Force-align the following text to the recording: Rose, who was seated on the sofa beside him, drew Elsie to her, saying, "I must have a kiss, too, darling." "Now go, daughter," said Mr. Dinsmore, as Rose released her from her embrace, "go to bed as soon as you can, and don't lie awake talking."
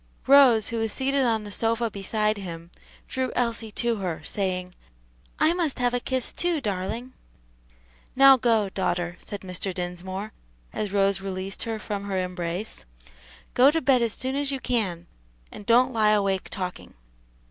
Rose, 0.25 0.69
who 0.69 0.79
was 0.79 0.91
seated 0.91 1.21
on 1.25 1.43
the 1.43 1.51
sofa 1.51 1.91
beside 1.91 2.37
him, 2.39 2.71
drew 3.07 3.31
Elsie 3.35 3.69
to 3.73 3.97
her, 3.97 4.23
saying, 4.23 4.73
"I 5.37 5.53
must 5.53 5.77
have 5.77 5.93
a 5.93 5.99
kiss, 5.99 6.33
too, 6.33 6.59
darling." 6.59 7.13
"Now 8.15 8.35
go, 8.35 8.69
daughter," 8.69 9.15
said 9.19 9.41
Mr. 9.41 9.71
Dinsmore, 9.71 10.33
as 10.73 10.91
Rose 10.91 11.21
released 11.21 11.61
her 11.65 11.77
from 11.77 12.05
her 12.05 12.17
embrace, 12.17 12.83
"go 13.53 13.69
to 13.69 13.79
bed 13.79 14.01
as 14.01 14.13
soon 14.13 14.35
as 14.35 14.51
you 14.51 14.59
can, 14.59 15.05
and 15.51 15.67
don't 15.67 15.93
lie 15.93 16.09
awake 16.13 16.49
talking." 16.49 16.95